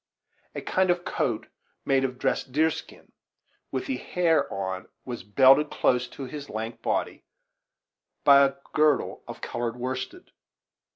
[0.55, 1.45] A kind of coat,
[1.85, 3.11] made of dressed deer skin,
[3.71, 7.23] with the hair on, was belted close to his lank body
[8.23, 10.31] by a girdle of colored worsted.